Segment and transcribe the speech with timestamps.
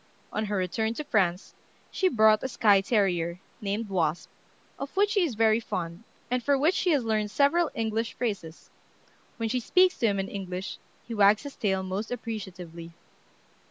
[0.33, 1.53] On her return to France
[1.91, 4.31] she brought a skye terrier, named "Wasp,"
[4.79, 8.71] of which she is very fond, and for which she has learned several English phrases.
[9.37, 12.93] When she speaks to him in English, he wags his tail most appreciatively.